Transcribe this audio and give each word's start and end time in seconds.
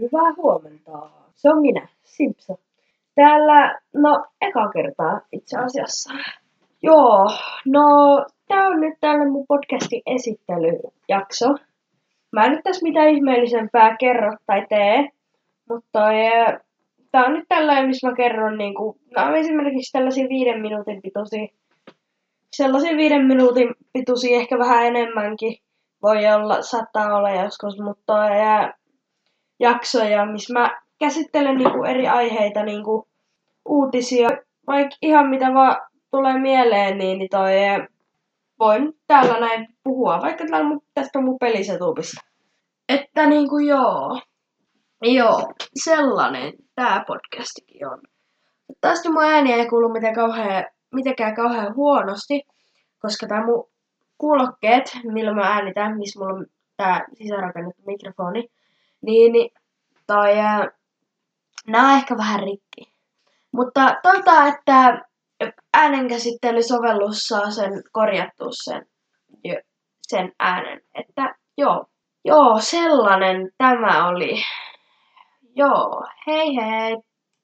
hyvää 0.00 0.32
huomenta. 0.36 1.10
Se 1.34 1.48
on 1.50 1.60
minä, 1.60 1.88
Simpsa. 2.02 2.54
Täällä, 3.14 3.80
no, 3.94 4.24
eka 4.40 4.68
kertaa 4.68 5.20
itse 5.32 5.58
asiassa. 5.58 6.14
Joo, 6.82 7.30
no, 7.66 7.86
tää 8.48 8.66
on 8.66 8.80
nyt 8.80 8.94
tälle 9.00 9.30
mun 9.30 9.46
podcastin 9.48 10.02
esittelyjakso. 10.06 11.46
Mä 12.32 12.44
en 12.44 12.52
nyt 12.52 12.60
tässä 12.64 12.82
mitään 12.82 13.08
ihmeellisempää 13.08 13.96
kerro 13.96 14.32
tai 14.46 14.66
tee, 14.68 15.08
mutta 15.68 16.12
eh, 16.12 16.58
tää 17.12 17.24
on 17.24 17.32
nyt 17.32 17.44
tällainen, 17.48 17.86
missä 17.86 18.08
mä 18.08 18.16
kerron 18.16 18.58
niinku, 18.58 18.98
no 19.16 19.34
esimerkiksi 19.34 19.92
tällaisia 19.92 20.28
viiden 20.28 20.60
minuutin 20.60 21.02
pituisia, 21.02 21.46
sellaisia 22.52 22.96
viiden 22.96 23.26
minuutin 23.26 23.74
pituisia, 23.92 24.38
ehkä 24.38 24.58
vähän 24.58 24.86
enemmänkin 24.86 25.56
voi 26.02 26.26
olla, 26.26 26.62
saattaa 26.62 27.16
olla 27.16 27.30
joskus, 27.30 27.78
mutta 27.78 28.12
ja, 28.12 28.72
jaksoja, 29.60 30.26
missä 30.26 30.52
mä 30.52 30.80
käsittelen 30.98 31.56
niinku 31.56 31.84
eri 31.84 32.08
aiheita, 32.08 32.64
niinku 32.64 33.08
uutisia, 33.64 34.28
vaikka 34.66 34.96
ihan 35.02 35.28
mitä 35.28 35.54
vaan 35.54 35.76
tulee 36.10 36.38
mieleen, 36.38 36.98
niin, 36.98 37.18
niin 37.18 37.30
toi, 37.30 37.52
voin 38.58 38.92
täällä 39.06 39.40
näin 39.40 39.68
puhua, 39.84 40.20
vaikka 40.22 40.44
täällä 40.50 40.68
mun, 40.68 40.80
tästä 40.94 41.18
on 41.18 41.24
mun 41.24 41.38
pelisetupista. 41.38 42.20
Että 42.88 43.26
niinku 43.26 43.58
joo, 43.58 44.20
joo, 45.02 45.52
sellainen 45.84 46.52
tää 46.74 47.04
podcastikin 47.06 47.88
on. 47.88 48.00
Tästä 48.80 49.10
mun 49.10 49.24
ääni 49.24 49.52
ei 49.52 49.68
kuulu 49.68 49.88
mitenkään 49.88 50.26
kauhean, 50.28 50.64
mitenkään 50.94 51.34
kauhean 51.34 51.76
huonosti, 51.76 52.42
koska 52.98 53.26
tää 53.26 53.46
mun 53.46 53.68
kuulokkeet, 54.18 54.98
millä 55.12 55.34
mä 55.34 55.42
äänitän, 55.42 55.98
missä 55.98 56.18
mulla 56.18 56.34
on 56.34 56.46
tää 56.76 57.04
sisäänrakennettu 57.14 57.82
mikrofoni, 57.86 58.48
niin, 59.02 59.32
niin 59.32 59.50
toi, 60.06 60.34
nää 61.66 61.92
on 61.92 61.96
ehkä 61.98 62.16
vähän 62.16 62.40
rikki. 62.40 62.92
Mutta 63.52 63.96
toivotaan, 64.02 64.48
että 64.48 65.00
äänenkäsittelysovellus 65.74 67.18
saa 67.18 67.50
sen 67.50 67.82
korjattua 67.92 68.48
sen, 68.52 68.86
sen 70.02 70.32
äänen. 70.38 70.80
Että 70.94 71.34
joo, 71.58 71.86
joo, 72.24 72.60
sellainen 72.60 73.50
tämä 73.58 74.08
oli. 74.08 74.42
Joo, 75.56 76.04
hei 76.26 76.56
hei! 76.56 76.96